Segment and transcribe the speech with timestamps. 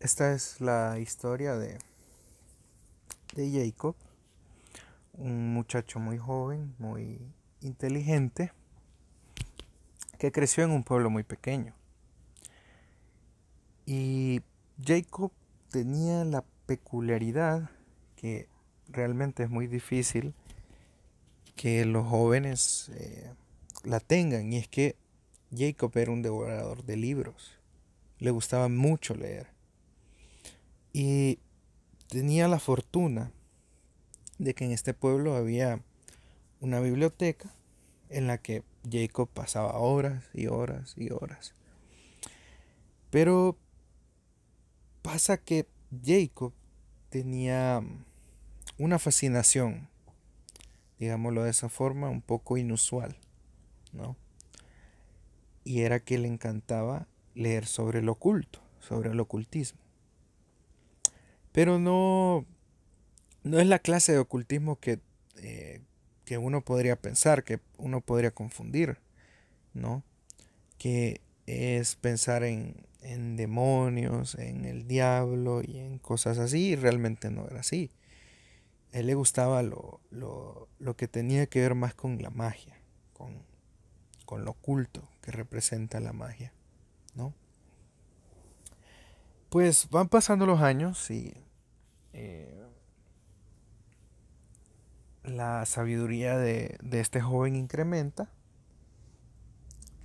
[0.00, 1.76] Esta es la historia de,
[3.34, 3.96] de Jacob,
[5.14, 7.18] un muchacho muy joven, muy
[7.62, 8.52] inteligente,
[10.16, 11.74] que creció en un pueblo muy pequeño.
[13.86, 14.40] Y
[14.80, 15.32] Jacob
[15.72, 17.68] tenía la peculiaridad
[18.14, 18.48] que
[18.86, 20.32] realmente es muy difícil
[21.56, 23.34] que los jóvenes eh,
[23.82, 24.94] la tengan, y es que
[25.50, 27.58] Jacob era un devorador de libros,
[28.20, 29.57] le gustaba mucho leer
[31.00, 31.38] y
[32.08, 33.30] tenía la fortuna
[34.38, 35.80] de que en este pueblo había
[36.60, 37.54] una biblioteca
[38.08, 41.54] en la que Jacob pasaba horas y horas y horas.
[43.10, 43.56] Pero
[45.00, 45.68] pasa que
[46.04, 46.52] Jacob
[47.10, 47.80] tenía
[48.76, 49.88] una fascinación,
[50.98, 53.16] digámoslo de esa forma, un poco inusual,
[53.92, 54.16] ¿no?
[55.62, 59.87] Y era que le encantaba leer sobre lo oculto, sobre el ocultismo.
[61.52, 62.46] Pero no,
[63.42, 65.00] no es la clase de ocultismo que,
[65.36, 65.80] eh,
[66.24, 68.98] que uno podría pensar, que uno podría confundir,
[69.72, 70.02] ¿no?
[70.78, 77.30] Que es pensar en, en demonios, en el diablo y en cosas así, y realmente
[77.30, 77.90] no era así.
[78.92, 82.80] A él le gustaba lo, lo, lo que tenía que ver más con la magia,
[83.12, 83.42] con,
[84.24, 86.52] con lo oculto que representa la magia,
[87.14, 87.34] ¿no?
[89.48, 91.34] Pues van pasando los años y
[92.12, 92.62] eh,
[95.24, 98.30] la sabiduría de, de este joven incrementa.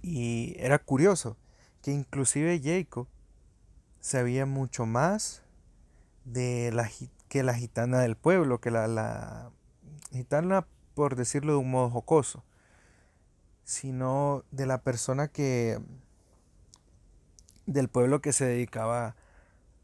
[0.02, 1.38] Y era curioso
[1.81, 3.08] que inclusive Jacob
[4.00, 5.44] sabía mucho más
[6.25, 6.89] de la,
[7.28, 9.52] que la gitana del pueblo, que la, la
[10.11, 12.44] gitana, por decirlo de un modo jocoso,
[13.63, 15.80] sino de la persona que
[17.66, 19.16] del pueblo que se dedicaba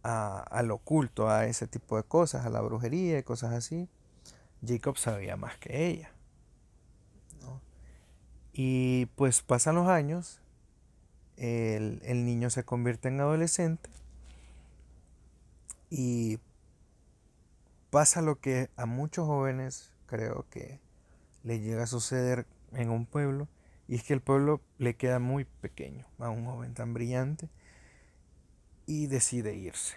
[0.10, 3.88] a, al oculto, a ese tipo de cosas, a la brujería y cosas así,
[4.66, 6.11] Jacob sabía más que ella.
[8.54, 10.42] Y pues pasan los años,
[11.38, 13.89] el, el niño se convierte en adolescente
[15.89, 16.39] y
[17.89, 20.80] pasa lo que a muchos jóvenes creo que
[21.44, 23.48] le llega a suceder en un pueblo,
[23.88, 27.50] y es que el pueblo le queda muy pequeño a un joven tan brillante
[28.86, 29.95] y decide irse,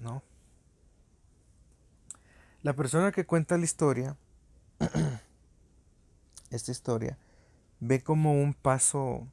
[0.00, 0.22] ¿no?
[2.62, 4.16] La persona que cuenta la historia,
[6.50, 7.18] esta historia,
[7.80, 9.26] ve como un paso,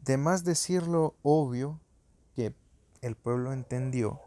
[0.00, 1.80] de más decirlo obvio,
[2.34, 2.54] que
[3.00, 4.20] el pueblo entendió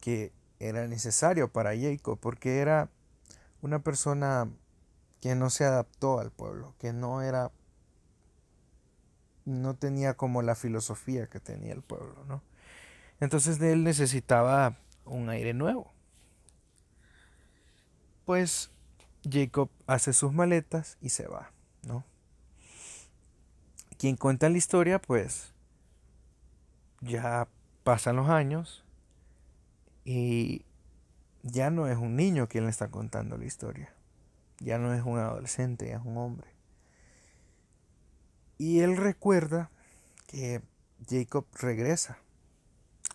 [0.00, 2.90] que era necesario para Jacob, porque era
[3.62, 4.50] una persona
[5.20, 7.52] que no se adaptó al pueblo, que no era
[9.44, 12.42] no tenía como la filosofía que tenía el pueblo, ¿no?
[13.22, 15.92] Entonces él necesitaba un aire nuevo.
[18.24, 18.72] Pues
[19.22, 21.52] Jacob hace sus maletas y se va,
[21.86, 22.02] ¿no?
[23.96, 25.52] Quien cuenta la historia, pues
[27.00, 27.46] ya
[27.84, 28.84] pasan los años
[30.04, 30.64] y
[31.44, 33.94] ya no es un niño quien le está contando la historia.
[34.58, 36.48] Ya no es un adolescente, ya es un hombre.
[38.58, 39.70] Y él recuerda
[40.26, 40.60] que
[41.08, 42.18] Jacob regresa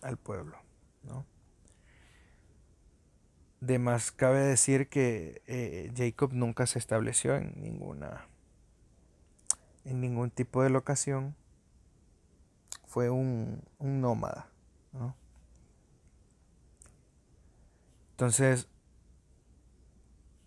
[0.02, 0.58] al pueblo,
[1.02, 1.26] ¿no?
[3.60, 8.28] De más cabe decir que eh, Jacob nunca se estableció en ninguna
[9.84, 11.34] en ningún tipo de locación.
[12.86, 14.50] Fue un, un nómada,
[14.92, 15.16] ¿no?
[18.10, 18.68] Entonces,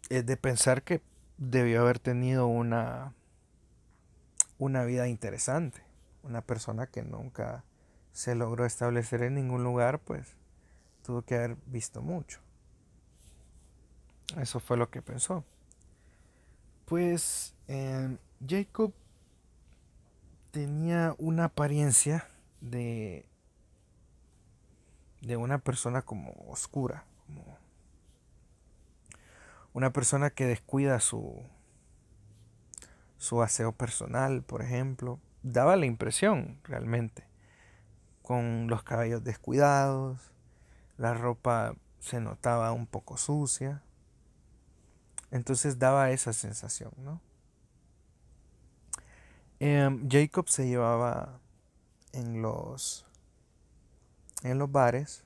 [0.09, 1.01] es de pensar que
[1.37, 3.13] debió haber tenido una
[4.61, 5.81] una vida interesante.
[6.21, 7.63] Una persona que nunca
[8.11, 10.35] se logró establecer en ningún lugar, pues
[11.03, 12.39] tuvo que haber visto mucho.
[14.37, 15.43] Eso fue lo que pensó.
[16.85, 18.93] Pues em, Jacob
[20.51, 22.27] tenía una apariencia
[22.59, 23.25] de
[25.21, 27.57] de una persona como oscura, como
[29.73, 31.43] una persona que descuida su
[33.17, 37.23] su aseo personal, por ejemplo, daba la impresión realmente,
[38.21, 40.31] con los cabellos descuidados,
[40.97, 43.83] la ropa se notaba un poco sucia,
[45.31, 47.21] entonces daba esa sensación, ¿no?
[49.59, 51.39] Em, Jacob se llevaba
[52.13, 53.05] en los
[54.43, 55.23] en los bares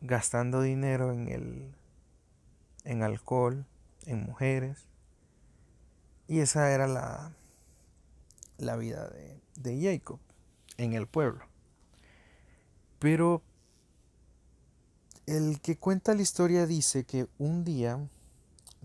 [0.00, 1.74] gastando dinero en el
[2.84, 3.66] en alcohol,
[4.06, 4.86] en mujeres
[6.28, 7.32] y esa era la,
[8.58, 10.20] la vida de, de Jacob
[10.76, 11.49] en el pueblo.
[13.00, 13.42] Pero
[15.26, 17.98] el que cuenta la historia dice que un día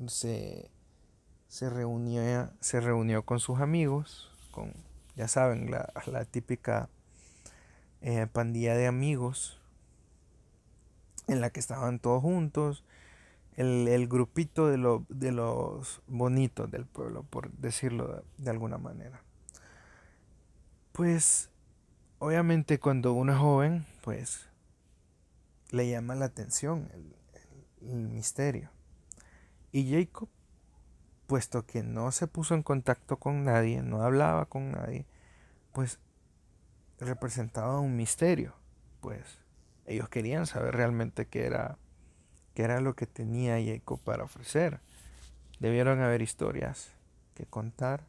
[0.07, 0.71] se,
[1.47, 4.73] se, reunió, se reunió con sus amigos, con,
[5.15, 6.89] ya saben, la, típica
[8.01, 9.59] eh, pandilla de amigos
[11.27, 12.83] en la que estaban todos juntos,
[13.57, 14.77] el, grupito de,
[15.09, 19.21] de, los bonitos del pueblo, por decirlo de, alguna manera.
[20.91, 21.49] Pues
[22.19, 24.47] obviamente cuando uno joven, pues
[25.71, 26.89] le llama la atención
[27.81, 28.69] el misterio.
[29.71, 30.29] Y Jacob,
[31.27, 35.05] puesto que no se puso en contacto con nadie, no hablaba con nadie,
[35.73, 35.99] pues
[36.99, 38.53] representaba un misterio.
[39.01, 39.21] Pues
[39.85, 41.77] ellos querían saber realmente qué era,
[42.53, 44.79] qué era lo que tenía Jacob para ofrecer.
[45.59, 46.91] Debieron haber historias
[47.33, 48.05] que contar.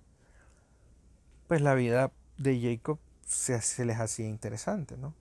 [1.49, 5.13] Pues la vida de Jacob se, se les hacía interesante, ¿no?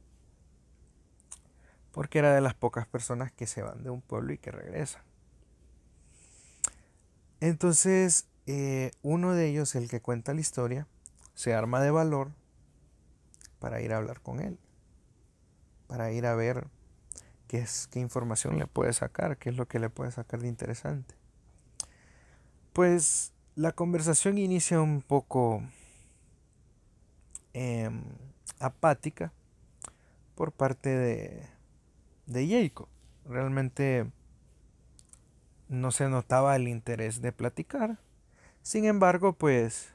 [1.92, 5.02] Porque era de las pocas personas que se van de un pueblo y que regresan.
[7.42, 10.88] Entonces, eh, uno de ellos, el que cuenta la historia,
[11.34, 12.32] se arma de valor
[13.60, 14.60] para ir a hablar con él,
[15.88, 16.68] para ir a ver
[17.48, 20.48] qué, es, qué información le puede sacar, qué es lo que le puede sacar de
[20.48, 21.16] interesante.
[22.74, 25.64] Pues la conversación inicia un poco
[27.56, 28.04] em,
[28.60, 29.32] apática
[30.36, 31.48] por parte de,
[32.26, 32.88] de Jacob.
[33.26, 34.12] Realmente
[35.70, 37.98] no se notaba el interés de platicar.
[38.62, 39.94] Sin embargo, pues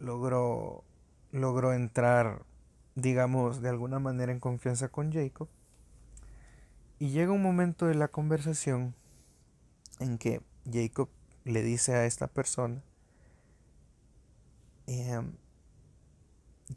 [0.00, 0.82] logró,
[1.30, 2.42] logró entrar,
[2.96, 5.48] digamos, de alguna manera en confianza con Jacob.
[6.98, 8.94] Y llega un momento de la conversación
[10.00, 10.40] en que
[10.70, 11.08] Jacob
[11.44, 12.82] le dice a esta persona,
[14.86, 15.34] em,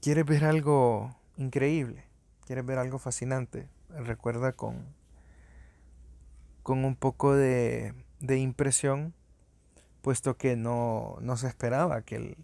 [0.01, 2.03] ¿quieres ver algo increíble?
[2.45, 3.68] ¿Quieres ver algo fascinante?
[3.89, 4.95] Recuerda con
[6.65, 7.94] con un poco de,
[8.27, 9.13] impresión,
[10.01, 12.38] puesto que no, se esperaba que él,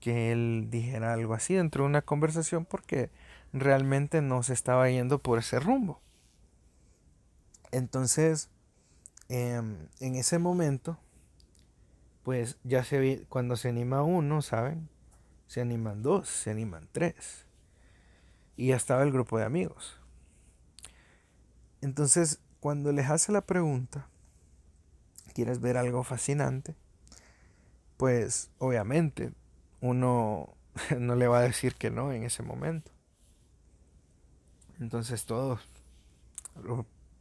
[0.00, 3.10] que él dijera algo así dentro de una conversación porque
[3.52, 6.00] realmente no se estaba yendo por ese rumbo.
[7.70, 8.50] Entonces,
[9.28, 10.98] em, en ese momento,
[12.24, 14.88] pues ya se ve, cuando se anima uno, ¿saben?
[15.48, 17.46] Se animan dos, se animan tres.
[18.56, 19.98] Y ya estaba el grupo de amigos.
[21.80, 24.08] Entonces, cuando les hace la pregunta,
[25.34, 26.76] ¿quieres ver algo fascinante?
[27.96, 29.32] Pues obviamente
[29.80, 30.54] uno
[30.98, 32.90] no le va a decir que no en ese momento.
[34.80, 35.60] Entonces todos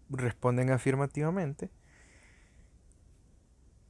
[0.09, 1.69] responden afirmativamente.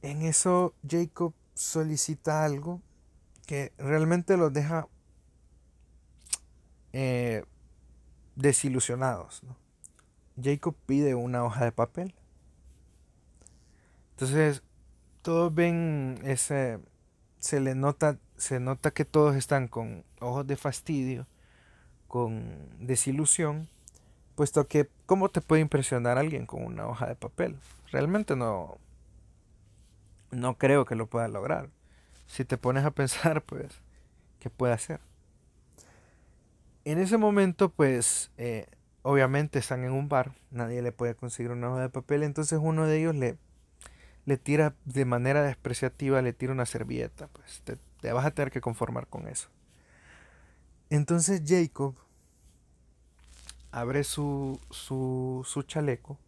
[0.02, 2.80] En eso Jacob solicita algo
[3.48, 4.88] que realmente los deja
[6.92, 7.44] eh,
[8.36, 9.40] desilusionados.
[10.40, 12.14] Jacob pide una hoja de papel.
[14.10, 14.62] Entonces,
[15.22, 16.78] todos ven ese.
[17.38, 18.18] Se le nota.
[18.36, 21.26] Se nota que todos están con ojos de fastidio.
[22.06, 23.70] Con desilusión.
[24.34, 27.56] Puesto que, ¿cómo te puede impresionar alguien con una hoja de papel?
[27.92, 28.76] Realmente no.
[30.32, 31.70] No creo que lo pueda lograr.
[32.28, 33.72] Si te pones a pensar, pues,
[34.38, 35.00] ¿qué puede hacer?
[36.84, 38.66] En ese momento, pues, eh,
[39.02, 42.86] obviamente están en un bar, nadie le puede conseguir una hoja de papel, entonces uno
[42.86, 43.36] de ellos le,
[44.26, 48.60] le tira de manera despreciativa, le tira una servilleta, pues te, vas a tener que
[48.60, 49.48] conformar con eso.
[50.90, 51.94] Entonces Jacob
[53.70, 56.18] abre su, su, su chaleco,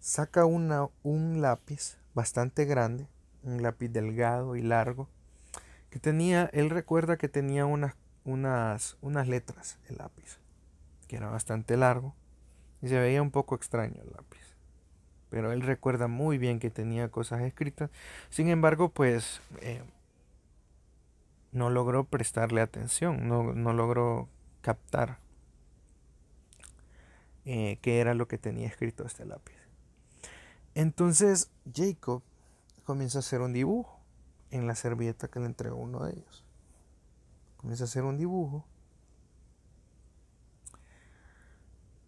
[0.00, 3.08] saca una, un lápiz bastante grande,
[3.44, 5.08] un lápiz delgado y largo,
[5.90, 10.38] que tenía, él recuerda que tenía unas, unas, unas letras el lápiz
[11.06, 12.14] que era bastante largo
[12.82, 14.56] y se veía un poco extraño el lápiz.
[15.30, 17.90] Pero él recuerda muy bien que tenía cosas escritas.
[18.30, 19.82] Sin embargo, pues eh,
[21.52, 24.28] no logró prestarle atención, no, logró
[24.60, 25.18] captar
[27.44, 29.54] eh, qué era lo que tenía escrito este lápiz.
[30.74, 32.22] Entonces Jacob
[32.84, 34.00] comienza a hacer un dibujo
[34.50, 36.44] en la servilleta que le entregó uno de ellos.
[37.56, 38.66] Comienza a hacer un dibujo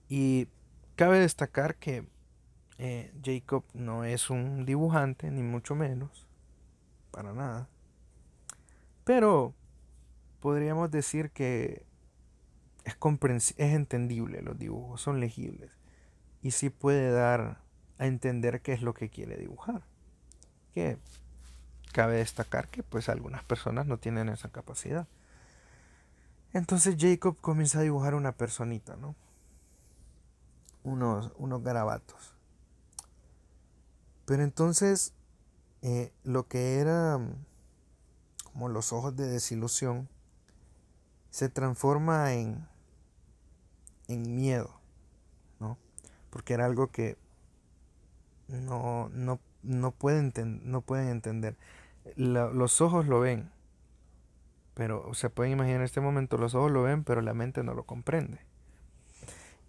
[0.08, 0.48] Y
[0.94, 2.06] cabe destacar que
[2.78, 6.26] eh, Jacob no es un dibujante, ni mucho menos,
[7.10, 7.68] para nada.
[9.04, 9.54] Pero
[10.40, 11.84] podríamos decir que
[12.84, 12.96] es,
[13.56, 15.72] es entendible los dibujos, son legibles.
[16.42, 17.60] Y sí puede dar
[17.98, 19.82] a entender qué es lo que quiere dibujar.
[20.76, 20.98] Que
[21.94, 25.06] cabe destacar que pues algunas personas no tienen esa capacidad.
[26.52, 29.14] Entonces Jacob comienza a dibujar una personita, ¿no?
[30.84, 32.34] Unos, unos garabatos.
[34.26, 35.14] Pero entonces
[35.80, 37.42] eh, lo que era mm,
[38.52, 40.10] como los ojos de desilusión
[41.30, 42.68] se transforma en,
[44.08, 44.78] en miedo,
[45.58, 45.78] ¿no?
[46.28, 47.16] Porque era algo que
[48.48, 50.32] no, no, no, pueden,
[50.64, 51.56] no pueden entender.
[52.16, 53.50] los ojos lo ven,
[54.74, 57.74] pero se pueden imaginar en este momento, los ojos lo ven, pero la mente no
[57.74, 58.40] lo comprende.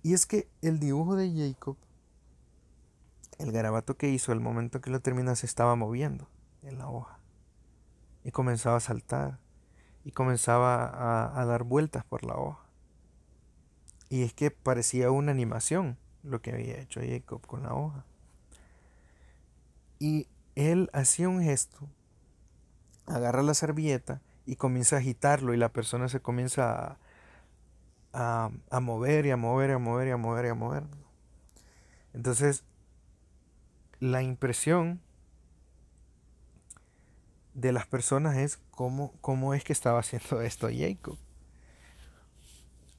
[0.04, 1.78] Y es que el dibujo de Jacob,
[3.40, 6.28] el garabato que hizo, el momento que lo termina, se estaba moviendo
[6.64, 7.20] en la hoja.
[8.24, 9.40] Y comenzaba a saltar.
[10.04, 12.64] Y comenzaba a, a dar vueltas por la hoja.
[14.10, 18.06] Y es que parecía una animación lo que había hecho Jacob con la hoja.
[20.00, 21.90] Y él hacía un gesto,
[23.06, 26.98] agarra la servilleta y comienza a agitarlo y la persona se comienza
[28.14, 30.84] a, a, mover y a mover y a mover y a mover y a mover.
[32.14, 32.64] Entonces,
[34.00, 35.02] la impresión
[37.54, 41.18] de las personas es cómo, cómo es que estaba haciendo esto Jacob.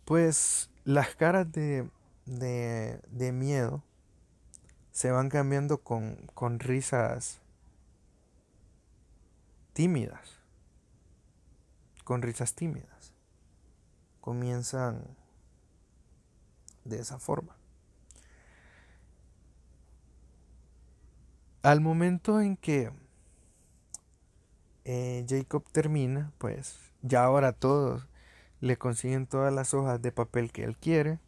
[0.04, 1.88] Pues las caras de,
[2.26, 3.82] de, de miedo
[4.98, 7.38] se van cambiando con, con risas
[9.72, 10.38] tímidas
[12.08, 13.12] con risas tímidas.
[14.22, 15.04] Comienzan
[16.86, 17.54] de esa forma.
[21.60, 22.90] Al momento en que
[24.86, 28.08] eh, Jacob termina, pues ya ahora todos
[28.60, 31.20] le consiguen todas las hojas de papel que él quiere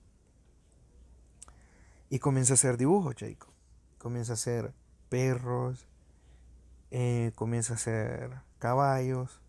[2.09, 3.50] y comienza a hacer dibujos Jacob.
[4.01, 4.73] Comienza a hacer
[5.09, 5.87] perros,
[6.91, 9.41] eh, comienza a hacer caballos,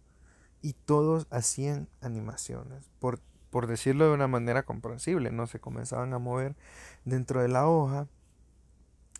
[0.61, 5.47] y todos hacían animaciones, por, por decirlo de una manera comprensible, ¿no?
[5.47, 6.55] Se comenzaban a mover
[7.03, 8.07] dentro de la hoja,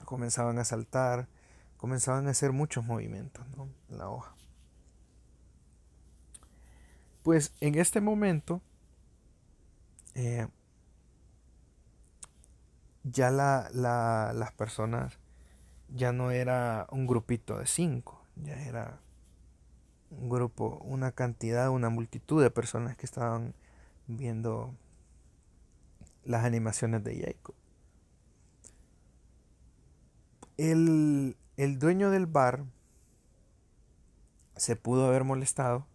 [0.05, 1.27] comenzaban a saltar,
[1.77, 3.45] comenzaban a hacer muchos movimientos
[3.89, 4.35] en la hoja.
[7.23, 8.61] Pues en este momento
[10.13, 10.47] eh,
[13.03, 15.17] ya la, la, las personas
[15.89, 19.00] ya no era un grupito de cinco, ya era
[20.10, 23.53] un grupo, una cantidad, una multitud de personas que estaban
[24.08, 24.75] viendo
[26.24, 27.55] las animaciones de Jacob.
[30.58, 32.65] El, el dueño del bar
[34.55, 35.88] se pudo haber molestado,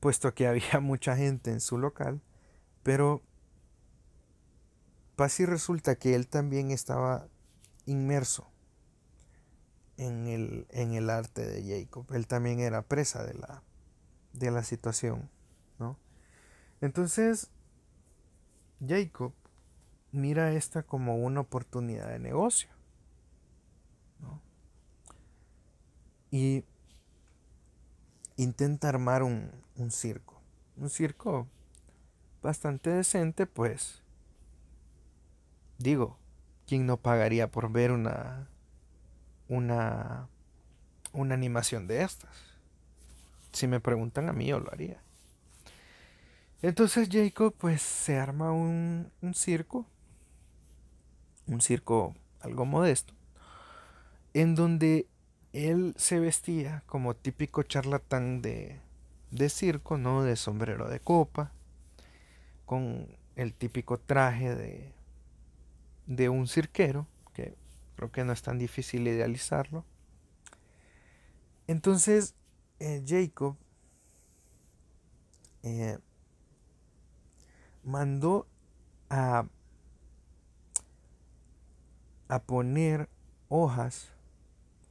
[0.00, 2.20] puesto que había mucha gente en su local,
[2.82, 3.22] pero
[5.24, 7.28] así resulta que él también estaba
[7.86, 8.50] inmerso
[9.96, 12.06] en el, en el arte de Jacob.
[12.14, 13.62] Él también era presa de la,
[14.32, 15.30] de la situación,
[15.78, 15.98] ¿no?
[16.80, 17.50] Entonces,
[18.86, 19.32] Jacob
[20.12, 22.70] mira esta como una oportunidad de negocio,
[24.20, 24.40] ¿no?
[26.30, 26.64] Y
[28.36, 30.40] intenta armar un, un circo.
[30.76, 31.48] Un circo
[32.40, 34.02] bastante decente, pues.
[35.78, 36.18] Digo,
[36.66, 38.48] ¿quién no pagaría por ver una
[39.48, 40.28] una,
[41.12, 42.30] una animación de estas.
[43.52, 45.02] Si me preguntan a mí, yo lo haría.
[46.60, 49.86] Entonces Jacob pues se arma un, un circo,
[51.46, 53.14] un circo algo modesto,
[54.34, 55.06] en donde
[55.52, 58.80] él se vestía como típico charlatán de,
[59.30, 60.24] de circo, ¿no?
[60.24, 61.52] De sombrero de copa,
[62.66, 63.06] con
[63.36, 64.92] el típico traje de,
[66.08, 67.54] de un cirquero, que
[67.98, 69.84] Creo que no es tan difícil idealizarlo.
[71.66, 72.36] Entonces,
[72.78, 73.56] eh, Jacob
[75.64, 75.98] eh,
[77.82, 78.46] mandó
[79.10, 79.46] a,
[82.28, 83.08] a poner
[83.48, 84.12] hojas,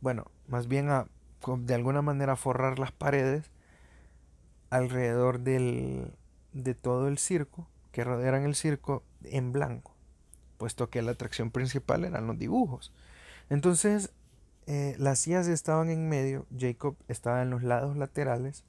[0.01, 1.07] bueno, más bien a
[1.59, 3.51] de alguna manera forrar las paredes
[4.69, 6.13] alrededor del,
[6.51, 9.96] de todo el circo, que rodearan el circo en blanco
[10.57, 12.93] puesto que la atracción principal eran los dibujos.
[13.49, 14.11] Entonces,
[14.65, 18.65] eh, las sillas estaban en medio, Jacob estaba en los lados laterales,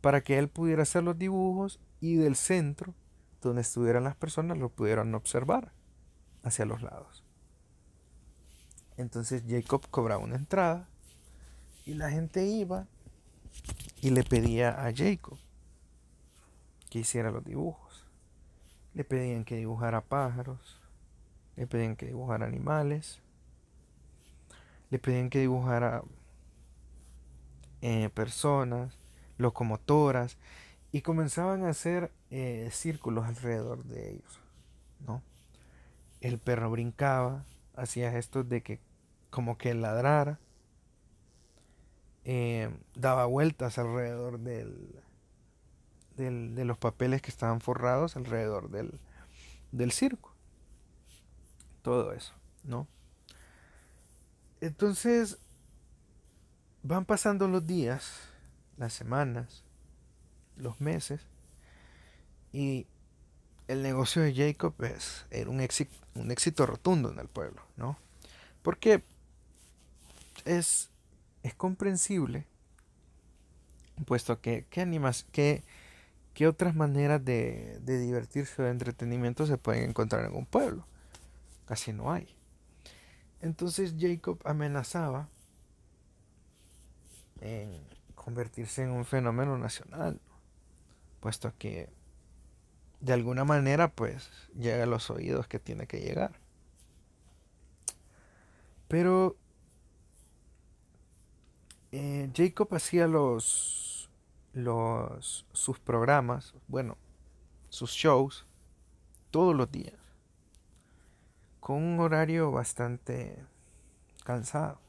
[0.00, 2.94] para que él pudiera hacer los dibujos y del centro,
[3.40, 5.72] donde estuvieran las personas, lo pudieran observar
[6.42, 7.24] hacia los lados.
[8.96, 10.88] Entonces Jacob cobraba una entrada
[11.86, 12.86] y la gente iba
[14.00, 15.38] y le pedía a Jacob
[16.90, 18.06] que hiciera los dibujos.
[18.94, 20.81] Le pedían que dibujara pájaros,
[21.56, 23.20] le pedían que dibujara animales,
[24.90, 26.02] le pedían que dibujara
[27.80, 28.98] eh, personas,
[29.38, 30.36] locomotoras,
[30.92, 34.40] y comenzaban a hacer eh, círculos alrededor de ellos,
[35.06, 35.22] ¿no?
[36.20, 37.44] El perro brincaba,
[37.74, 38.80] hacía gestos de que
[39.30, 40.38] como que ladrara,
[42.24, 44.94] eh, daba vueltas alrededor del,
[46.16, 49.00] de los papeles que estaban forrados alrededor del,
[49.72, 50.31] del circo.
[51.82, 52.32] Todo eso,
[52.64, 52.86] ¿no?
[54.60, 55.38] Entonces,
[56.82, 58.20] van pasando los días,
[58.76, 59.64] las semanas,
[60.56, 61.20] los meses,
[62.52, 62.86] y
[63.68, 67.98] el negocio de Jacob es, era un éxito, un éxito rotundo en el pueblo, ¿no?
[68.62, 69.02] Porque
[70.44, 70.90] es,
[71.42, 72.46] es comprensible,
[74.04, 75.62] puesto que, ¿qué, animas, qué,
[76.34, 80.84] qué otras maneras de, de divertirse o de entretenimiento se pueden encontrar en un pueblo?
[81.64, 82.34] Casi no hay.
[83.40, 85.28] Entonces Jacob amenazaba
[87.40, 87.82] en
[88.14, 90.20] convertirse en un fenómeno nacional,
[91.20, 91.90] puesto que
[93.00, 96.38] de alguna manera pues llega a los oídos que tiene que llegar.
[98.86, 99.36] Pero
[101.90, 104.08] eh, Jacob hacía los,
[104.52, 106.96] los sus programas, bueno,
[107.70, 108.46] sus shows
[109.30, 110.01] todos los días,
[111.62, 113.38] con un horario bastante
[114.24, 114.80] cansado.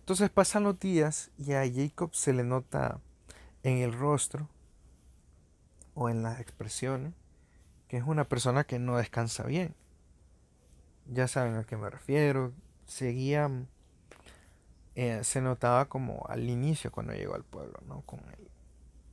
[0.00, 3.00] Entonces pasan los días y a Jacob se le nota
[3.62, 4.46] en el rostro
[5.94, 7.14] o en las expresiones
[7.88, 9.74] que es una persona que no descansa bien.
[11.06, 12.52] Ya saben a qué me refiero.
[12.84, 13.50] Seguía,
[14.96, 18.02] eh, se notaba como al inicio cuando llegó al pueblo, ¿no?
[18.02, 18.20] Con,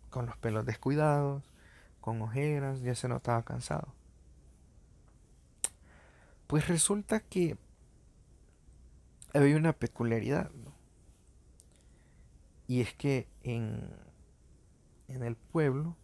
[0.10, 1.50] con los pelos descuidados,
[2.02, 3.97] con ojeras, ya se notaba cansado.
[6.48, 7.58] Pues resulta que
[9.34, 10.74] había una peculiaridad, ¿no?
[12.68, 13.90] Y es que en,
[15.08, 15.96] en el pueblo,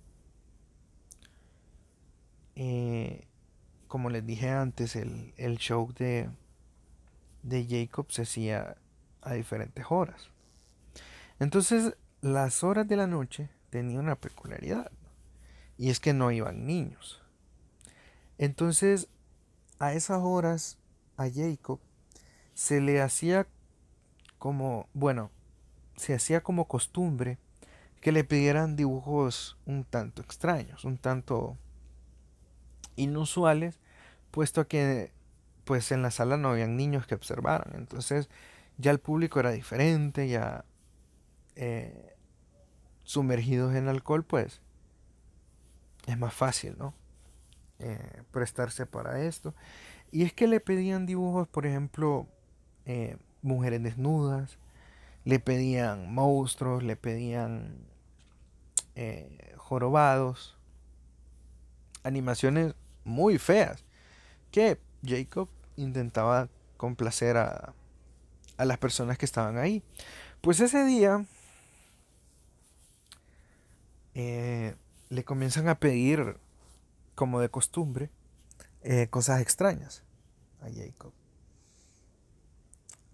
[2.55, 3.27] eh,
[3.87, 6.29] como les dije antes, el, show de,
[7.43, 8.77] de Jacob se hacía
[9.21, 10.29] a diferentes horas.
[11.39, 14.91] Entonces, las horas de la noche tenían una peculiaridad.
[15.77, 17.21] Y es que no iban niños.
[18.37, 19.09] Entonces,
[19.83, 20.77] a esas horas,
[21.17, 21.79] a Jacob
[22.53, 23.47] se le hacía
[24.39, 25.29] como, bueno,
[25.97, 27.37] se hacía como costumbre
[27.99, 31.57] que le pidieran dibujos un tanto extraños, un tanto
[32.95, 33.79] inusuales,
[34.31, 35.11] puesto que
[35.65, 37.75] pues en la sala no habían niños que observaran.
[37.75, 38.29] Entonces
[38.77, 40.65] ya el público era diferente, ya
[41.55, 42.15] eh,
[43.03, 44.61] sumergidos en alcohol, pues
[46.05, 46.93] es más fácil, ¿no?
[47.85, 49.53] Eh, prestarse para esto.
[50.09, 52.29] Y es que le pedían dibujos, por ejemplo,
[52.85, 54.57] eh, mujeres desnudas,
[55.25, 57.75] le pedían monstruos, le pedían
[58.95, 60.57] eh, jorobados,
[62.03, 63.83] animaciones muy feas,
[64.49, 67.73] que Jacob intentaba complacer a,
[68.55, 69.83] a las personas que estaban ahí.
[70.39, 71.25] Pues ese día
[74.13, 76.37] le comienzan a pedir,
[77.15, 78.09] como de costumbre,
[78.81, 80.03] eh, cosas extrañas
[80.61, 81.13] a Jacob.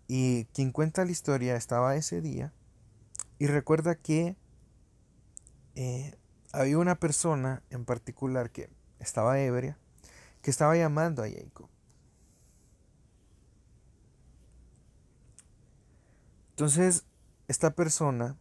[0.07, 2.51] Y quien cuenta la historia estaba ese día
[3.37, 4.35] y recuerda que
[5.75, 6.17] eh,
[6.51, 9.77] había una persona en particular que estaba ebria,
[10.41, 11.69] que estaba llamando a Jacob.
[16.51, 17.05] Entonces,
[17.47, 18.37] esta persona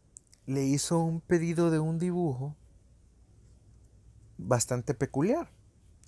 [0.46, 2.56] le hizo un pedido de un dibujo
[4.38, 5.50] bastante peculiar,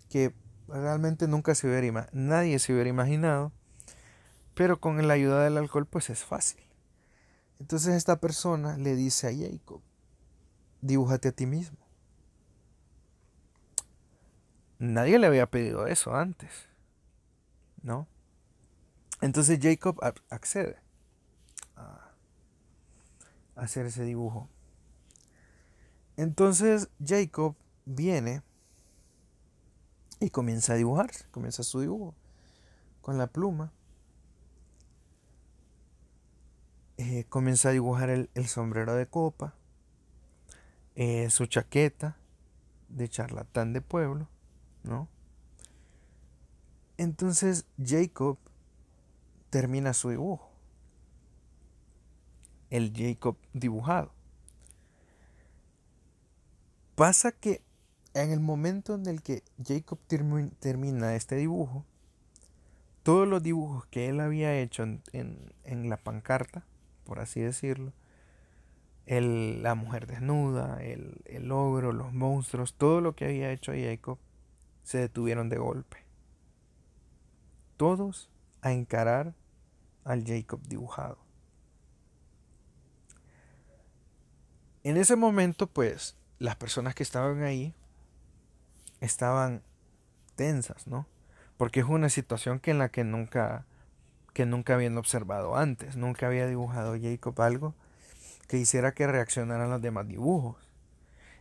[0.08, 0.34] que
[0.68, 3.52] realmente nunca se hubiera, nadie se hubiera imaginado
[4.60, 6.60] pero con la ayuda del alcohol pues es fácil.
[7.60, 9.80] Entonces esta persona le dice a Jacob,
[10.82, 11.78] dibújate a ti mismo.
[14.78, 16.68] Nadie le había pedido eso antes,
[17.82, 18.06] ¿no?
[19.22, 20.76] Entonces Jacob accede
[21.76, 22.12] a
[23.56, 24.46] hacer ese dibujo.
[26.18, 27.56] Entonces Jacob
[27.94, 28.42] viene
[30.18, 32.14] y comienza a dibujar, comienza su dibujo
[33.00, 33.72] con la pluma.
[37.00, 39.54] eh, comienza a dibujar el, sombrero de copa,
[40.96, 42.18] eh, su chaqueta
[42.90, 44.28] de charlatán de pueblo,
[44.82, 45.08] ¿no?
[46.98, 48.36] Entonces Jacob
[49.48, 50.50] termina su dibujo.
[52.68, 54.12] El Jacob dibujado.
[56.96, 57.62] Pasa que
[58.14, 59.98] en el momento en el que Jacob
[60.58, 61.84] termina este dibujo,
[63.02, 66.64] todos los dibujos que él había hecho en la pancarta
[67.10, 67.92] por así decirlo,
[69.04, 74.16] la mujer desnuda, el, el ogro, los monstruos, todo lo que había hecho Jacob,
[74.84, 76.04] se detuvieron de golpe.
[77.76, 78.30] Todos
[78.62, 79.34] a encarar
[80.04, 81.18] al Jacob dibujado.
[84.84, 87.74] En ese momento, pues, las personas que estaban ahí
[89.00, 89.62] estaban
[90.36, 91.06] tensas, ¿no?
[91.56, 93.66] Porque es una situación que en la que nunca,
[94.32, 95.96] que nunca habían observado antes.
[95.96, 97.74] Nunca había dibujado Jacob algo
[98.48, 100.56] que hiciera que reaccionaran los demás dibujos.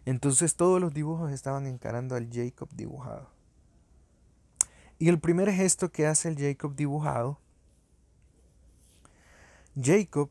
[0.05, 3.29] Entonces todos los dibujos estaban encarando al Jacob dibujado.
[4.97, 7.39] Y el primer gesto que hace el Jacob dibujado,
[9.81, 10.29] Jacob,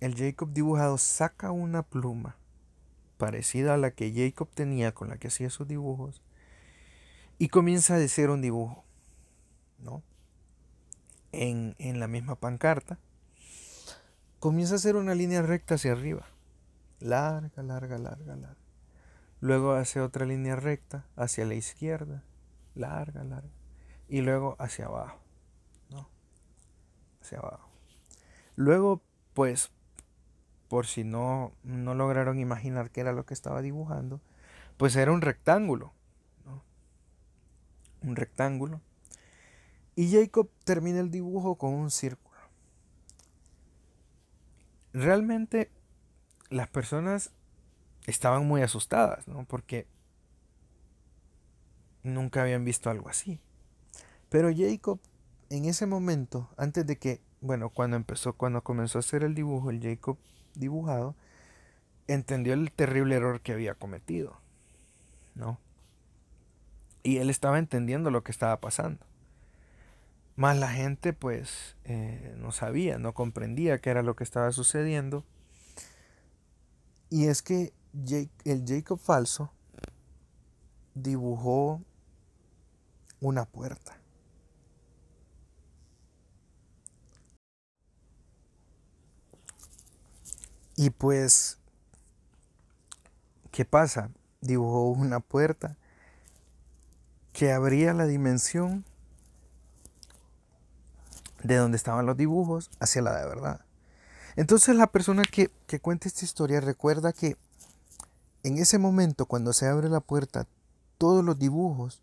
[0.00, 2.36] el Jacob dibujado saca una pluma
[3.18, 6.22] parecida a la que Jacob tenía con la que hacía sus dibujos
[7.38, 8.84] y comienza a decir un dibujo,
[9.78, 10.02] ¿no?
[11.32, 12.98] En, en la misma pancarta
[14.38, 16.26] comienza a hacer una línea recta hacia arriba.
[17.00, 18.56] Larga, larga, larga, larga.
[19.40, 22.24] Luego hace otra línea recta hacia la izquierda.
[22.74, 23.50] Larga, larga.
[24.08, 25.20] Y luego hacia abajo.
[25.90, 26.08] ¿no?
[27.20, 27.68] Hacia abajo.
[28.56, 29.02] Luego,
[29.34, 29.70] pues,
[30.68, 34.20] por si no, no lograron imaginar qué era lo que estaba dibujando,
[34.76, 35.92] pues era un rectángulo.
[38.02, 38.80] Un rectángulo.
[39.96, 42.28] Y Jacob termina el dibujo con un círculo
[44.92, 45.70] realmente
[46.50, 47.30] las personas
[48.06, 49.44] estaban muy asustadas, ¿no?
[49.44, 49.86] Porque
[52.02, 53.40] nunca habían visto algo así.
[54.28, 54.98] Pero Jacob,
[55.50, 59.70] en ese momento, antes de que, bueno, cuando empezó, cuando comenzó a hacer el dibujo,
[59.70, 60.18] el Jacob
[60.54, 61.14] dibujado,
[62.06, 64.40] entendió el terrible error que había cometido,
[65.34, 65.58] ¿no?
[67.02, 69.04] Y él estaba entendiendo lo que estaba pasando.
[70.36, 75.24] Más la gente pues eh, no sabía, no comprendía qué era lo que estaba sucediendo.
[77.10, 77.72] Y es que
[78.44, 79.50] el Jacob falso
[80.94, 81.82] dibujó
[83.20, 83.98] una puerta.
[90.76, 91.58] Y pues,
[93.50, 94.12] ¿qué pasa?
[94.40, 95.76] Dibujó una puerta
[97.38, 98.84] que abría la dimensión
[101.44, 103.60] de donde estaban los dibujos hacia la de verdad.
[104.34, 107.36] Entonces la persona que, que cuenta esta historia recuerda que
[108.42, 110.48] en ese momento cuando se abre la puerta,
[110.98, 112.02] todos los dibujos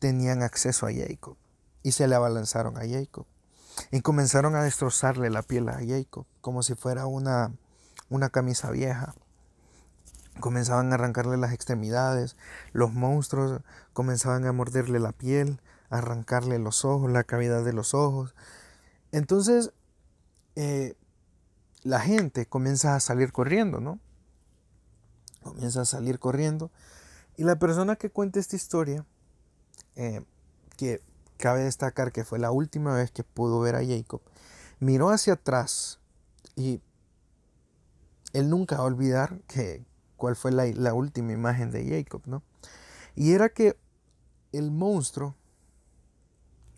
[0.00, 1.36] tenían acceso a Jacob
[1.84, 3.24] y se le abalanzaron a Jacob
[3.92, 7.52] y comenzaron a destrozarle la piel a Jacob como si fuera una,
[8.08, 9.14] una camisa vieja.
[10.40, 12.36] Comenzaban a arrancarle las extremidades,
[12.72, 18.34] los monstruos comenzaban a morderle la piel, arrancarle los ojos, la cavidad de los ojos.
[19.12, 19.72] Entonces,
[20.56, 20.94] eh,
[21.82, 23.98] la gente comienza a salir corriendo, ¿no?
[25.42, 26.70] Comienza a salir corriendo.
[27.36, 29.04] Y la persona que cuenta esta historia,
[29.94, 30.24] eh,
[30.76, 31.02] que
[31.38, 34.20] cabe destacar que fue la última vez que pudo ver a Jacob,
[34.80, 36.00] miró hacia atrás
[36.54, 36.80] y
[38.32, 39.84] él nunca va a olvidar que,
[40.16, 42.42] cuál fue la, la última imagen de Jacob, ¿no?
[43.14, 43.76] Y era que
[44.52, 45.36] el monstruo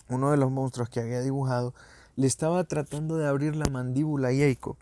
[0.08, 1.74] uno de los monstruos que había dibujado,
[2.16, 4.76] le estaba tratando de abrir la mandíbula a Jacob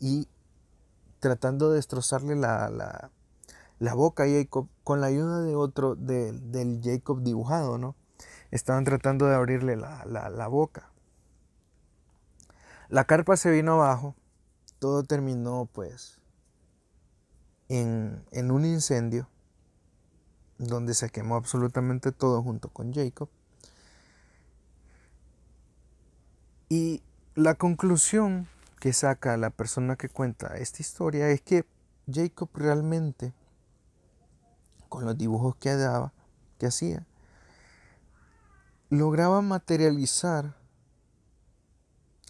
[0.00, 0.28] y
[1.20, 3.10] tratando de destrozarle la,
[3.94, 7.94] boca a Jacob con la ayuda de otro, del Jacob dibujado, ¿no?
[8.50, 10.90] Estaban tratando de abrirle la, boca.
[12.88, 14.16] La carpa se vino abajo,
[14.80, 16.19] todo terminó pues
[17.70, 19.28] en, un incendio
[20.58, 23.28] donde se quemó absolutamente todo junto con Jacob.
[26.68, 27.02] Y
[27.34, 28.48] la conclusión
[28.80, 31.64] que saca la persona que cuenta esta historia es que
[32.12, 33.32] Jacob realmente,
[34.88, 36.12] con los dibujos que daba,
[36.58, 37.06] que hacía,
[38.88, 40.56] lograba materializar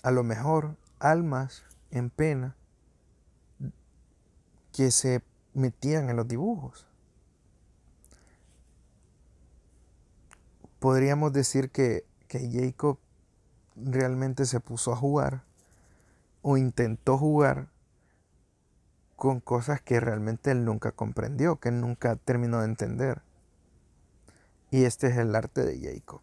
[0.03, 2.57] a lo mejor almas en pena
[4.73, 5.23] que se
[5.61, 6.87] metían en los dibujos.
[10.81, 12.99] Podríamos decir que, que Jacob
[13.77, 15.45] realmente se puso a jugar
[16.43, 17.69] o intentó jugar
[19.17, 23.23] con cosas que realmente él nunca comprendió, que nunca terminó de entender.
[24.71, 26.23] Y este es el arte de Jacob.